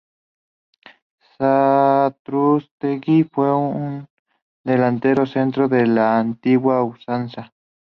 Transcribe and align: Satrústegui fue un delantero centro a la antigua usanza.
Satrústegui 1.37 3.23
fue 3.25 3.55
un 3.55 4.07
delantero 4.65 5.27
centro 5.27 5.65
a 5.65 5.85
la 5.85 6.17
antigua 6.17 6.81
usanza. 6.83 7.53